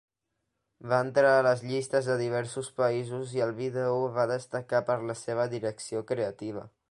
Va 0.93 1.01
entrar 1.07 1.33
a 1.33 1.43
les 1.47 1.61
llistes 1.71 2.09
de 2.11 2.15
diversos 2.21 2.71
països 2.81 3.37
i 3.39 3.45
el 3.49 3.55
vídeo 3.61 3.99
va 4.19 4.27
destacar 4.35 4.83
per 4.91 4.99
la 5.11 5.17
seva 5.23 5.49
direcció 5.57 6.05
creativa. 6.15 6.69